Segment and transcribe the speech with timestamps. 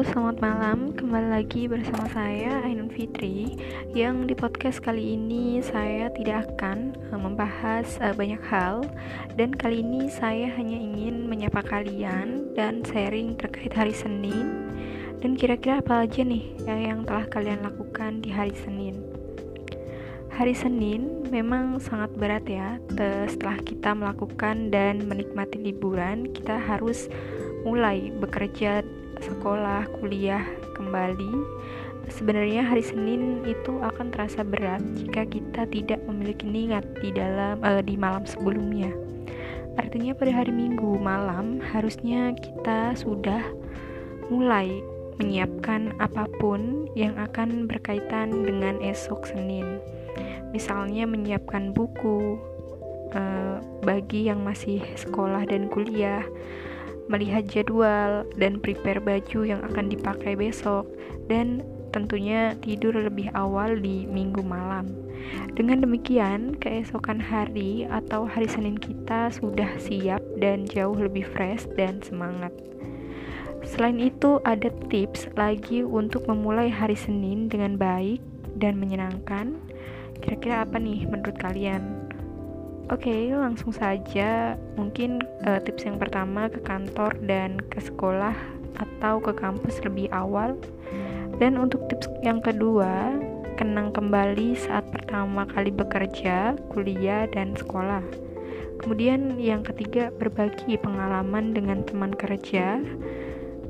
[0.00, 0.96] Selamat malam.
[0.96, 3.52] Kembali lagi bersama saya Ainun Fitri
[3.92, 8.80] yang di podcast kali ini saya tidak akan uh, membahas uh, banyak hal
[9.36, 14.72] dan kali ini saya hanya ingin menyapa kalian dan sharing terkait hari Senin
[15.20, 19.04] dan kira-kira apa aja nih ya, yang telah kalian lakukan di hari Senin.
[20.32, 22.80] Hari Senin memang sangat berat ya.
[23.28, 27.12] Setelah kita melakukan dan menikmati liburan, kita harus
[27.68, 28.80] mulai bekerja
[29.20, 30.42] sekolah, kuliah
[30.74, 31.32] kembali,
[32.10, 37.80] sebenarnya hari Senin itu akan terasa berat jika kita tidak memiliki niat di dalam uh,
[37.84, 38.90] di malam sebelumnya.
[39.78, 43.40] Artinya pada hari Minggu malam harusnya kita sudah
[44.28, 44.82] mulai
[45.20, 49.78] menyiapkan apa pun yang akan berkaitan dengan esok Senin.
[50.50, 52.40] Misalnya menyiapkan buku
[53.14, 56.26] uh, bagi yang masih sekolah dan kuliah
[57.10, 60.86] melihat jadwal dan prepare baju yang akan dipakai besok
[61.26, 64.86] dan tentunya tidur lebih awal di minggu malam.
[65.58, 72.00] Dengan demikian, keesokan hari atau hari Senin kita sudah siap dan jauh lebih fresh dan
[72.00, 72.54] semangat.
[73.66, 78.22] Selain itu, ada tips lagi untuk memulai hari Senin dengan baik
[78.56, 79.60] dan menyenangkan.
[80.24, 82.09] Kira-kira apa nih menurut kalian?
[82.90, 84.58] Oke, okay, langsung saja.
[84.74, 88.34] Mungkin uh, tips yang pertama ke kantor dan ke sekolah
[88.82, 90.58] atau ke kampus lebih awal.
[91.38, 93.14] Dan untuk tips yang kedua,
[93.54, 98.02] kenang kembali saat pertama kali bekerja, kuliah, dan sekolah.
[98.82, 102.82] Kemudian yang ketiga, berbagi pengalaman dengan teman kerja,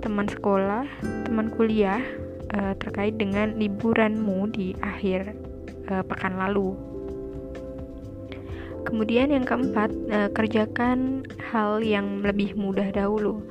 [0.00, 0.88] teman sekolah,
[1.28, 2.00] teman kuliah
[2.56, 5.36] uh, terkait dengan liburanmu di akhir
[5.92, 6.72] uh, pekan lalu.
[8.86, 13.44] Kemudian yang keempat, eh, kerjakan hal yang lebih mudah dahulu.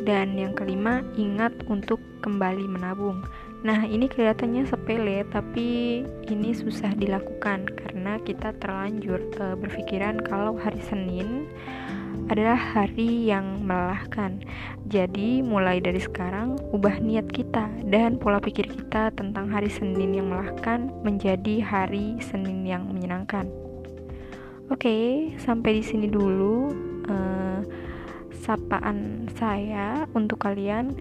[0.00, 3.20] Dan yang kelima, ingat untuk kembali menabung.
[3.60, 6.00] Nah, ini kelihatannya sepele, tapi
[6.32, 11.44] ini susah dilakukan karena kita terlanjur e, berpikiran kalau hari Senin
[12.28, 14.42] adalah hari yang melelahkan.
[14.90, 20.28] Jadi, mulai dari sekarang, ubah niat kita dan pola pikir kita tentang hari Senin yang
[20.28, 23.48] melelahkan menjadi hari Senin yang menyenangkan.
[24.70, 25.08] Oke, okay,
[25.40, 26.70] sampai di sini dulu
[27.10, 27.60] uh,
[28.40, 30.94] sapaan saya untuk kalian.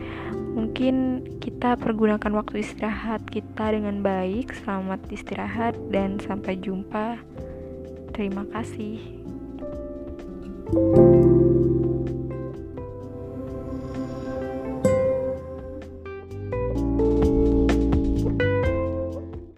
[0.57, 4.53] Mungkin kita pergunakan waktu istirahat kita dengan baik.
[4.65, 7.21] Selamat istirahat dan sampai jumpa.
[8.13, 9.19] Terima kasih.
[10.69, 10.98] thank you